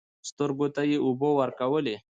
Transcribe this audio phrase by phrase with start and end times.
[0.29, 1.95] سترګو ته يې اوبه ورکولې.